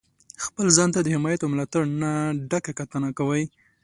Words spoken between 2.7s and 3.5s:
کتنه کوئ.